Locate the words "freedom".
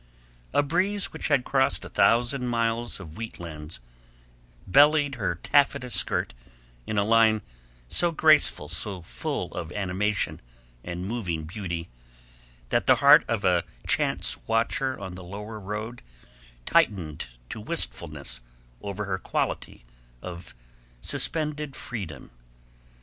21.75-22.31